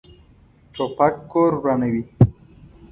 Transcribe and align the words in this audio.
توپک 0.73 1.13
کور 1.31 1.51
ورانوي. 1.61 2.03